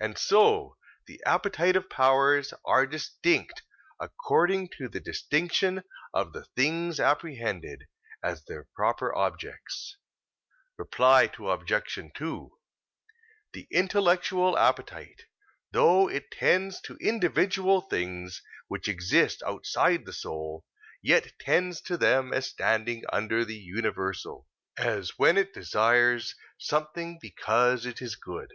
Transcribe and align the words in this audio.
And 0.00 0.18
so 0.18 0.76
the 1.06 1.22
appetitive 1.24 1.88
powers 1.88 2.52
are 2.64 2.84
distinct 2.84 3.62
according 4.00 4.70
to 4.70 4.88
the 4.88 4.98
distinction 4.98 5.84
of 6.12 6.32
the 6.32 6.46
things 6.56 6.98
apprehended, 6.98 7.86
as 8.24 8.42
their 8.44 8.66
proper 8.74 9.14
objects. 9.14 9.98
Reply 10.76 11.30
Obj. 11.38 12.10
2: 12.12 12.50
The 13.52 13.68
intellectual 13.70 14.58
appetite, 14.58 15.26
though 15.70 16.10
it 16.10 16.32
tends 16.32 16.80
to 16.80 16.96
individual 16.96 17.82
things 17.82 18.42
which 18.66 18.88
exist 18.88 19.44
outside 19.46 20.06
the 20.06 20.12
soul, 20.12 20.64
yet 21.00 21.34
tends 21.38 21.80
to 21.82 21.96
them 21.96 22.32
as 22.34 22.48
standing 22.48 23.04
under 23.12 23.44
the 23.44 23.54
universal; 23.54 24.48
as 24.76 25.16
when 25.20 25.38
it 25.38 25.54
desires 25.54 26.34
something 26.58 27.20
because 27.20 27.86
it 27.86 28.02
is 28.02 28.16
good. 28.16 28.50